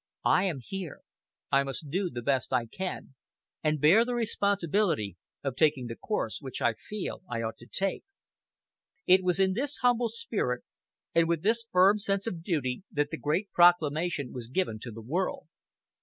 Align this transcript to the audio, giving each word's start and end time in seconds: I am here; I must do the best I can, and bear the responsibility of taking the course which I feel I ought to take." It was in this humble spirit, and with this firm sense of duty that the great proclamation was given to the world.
I 0.25 0.45
am 0.45 0.61
here; 0.65 1.01
I 1.51 1.61
must 1.61 1.91
do 1.91 2.09
the 2.09 2.23
best 2.23 2.51
I 2.51 2.65
can, 2.65 3.13
and 3.63 3.79
bear 3.79 4.03
the 4.03 4.15
responsibility 4.15 5.15
of 5.43 5.55
taking 5.55 5.85
the 5.85 5.95
course 5.95 6.41
which 6.41 6.59
I 6.59 6.73
feel 6.73 7.21
I 7.29 7.43
ought 7.43 7.57
to 7.57 7.67
take." 7.67 8.03
It 9.05 9.23
was 9.23 9.39
in 9.39 9.53
this 9.53 9.77
humble 9.83 10.09
spirit, 10.09 10.63
and 11.13 11.27
with 11.27 11.43
this 11.43 11.67
firm 11.71 11.99
sense 11.99 12.25
of 12.25 12.41
duty 12.41 12.81
that 12.91 13.11
the 13.11 13.17
great 13.17 13.51
proclamation 13.51 14.33
was 14.33 14.47
given 14.47 14.79
to 14.79 14.91
the 14.91 15.03
world. 15.03 15.45